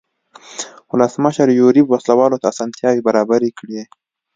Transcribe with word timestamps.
ولسمشر 0.93 1.47
یوریب 1.59 1.85
وسله 1.89 2.13
والو 2.19 2.39
ته 2.41 2.47
اسانتیاوې 2.53 3.01
برابرې 3.07 3.49
کړې. 3.59 3.81